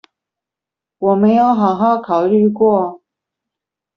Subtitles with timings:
[0.97, 3.03] 我沒有好好考慮過